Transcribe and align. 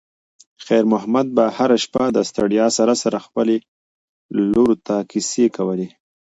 خیر 0.65 0.83
محمد 0.93 1.27
به 1.35 1.43
هره 1.57 1.77
شپه 1.83 2.03
د 2.15 2.17
ستړیا 2.29 2.67
سره 2.77 2.93
سره 3.03 3.17
خپلې 3.25 3.57
لور 4.51 4.71
ته 4.85 4.95
کیسې 5.11 5.45
کولې. 5.55 5.87